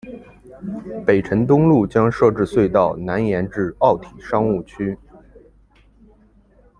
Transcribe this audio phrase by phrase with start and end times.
[1.05, 4.97] 北辰东路将设置隧道南延至奥体商务区。